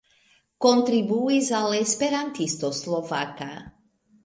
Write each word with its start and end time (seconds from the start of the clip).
Kontribuis 0.65 1.51
al 1.59 1.77
Esperantisto 1.81 2.73
Slovaka. 2.81 3.53